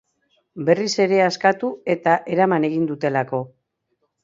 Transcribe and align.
Berriz 0.69 0.89
ere 1.05 1.19
askatu 1.25 1.69
eta 1.95 2.17
eraman 2.39 2.67
egin 2.71 2.91
dutelako. 2.95 3.45